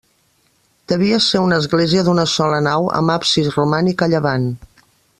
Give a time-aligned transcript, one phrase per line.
[0.91, 4.53] Devia ser una església d'una sola nau, amb absis romànic a llevant.